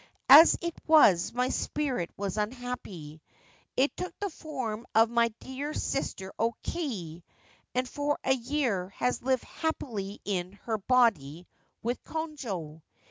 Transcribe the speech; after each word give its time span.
As 0.29 0.57
it 0.61 0.73
was, 0.87 1.31
my 1.31 1.49
spirit 1.49 2.09
was 2.17 2.35
unhappy. 2.35 3.21
It 3.77 3.95
took 3.95 4.17
the 4.19 4.31
form 4.31 4.87
of 4.95 5.11
my 5.11 5.27
dear 5.41 5.75
sister 5.75 6.33
O 6.39 6.55
Kei, 6.63 7.23
and 7.75 7.87
for 7.87 8.17
a 8.23 8.33
year 8.33 8.89
has 8.97 9.21
lived 9.21 9.43
happily 9.43 10.19
in 10.25 10.53
her 10.63 10.79
body 10.79 11.45
with 11.83 12.03
Konojo. 12.03 12.81